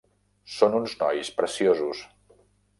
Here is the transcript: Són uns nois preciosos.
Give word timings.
Són 0.53 0.77
uns 0.79 0.95
nois 1.05 1.31
preciosos. 1.43 2.05